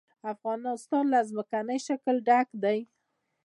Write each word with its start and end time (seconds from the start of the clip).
افغانستان 0.33 1.03
له 1.13 1.19
ځمکنی 1.29 1.77
شکل 1.87 2.15
ډک 2.27 2.47
دی. 2.63 2.79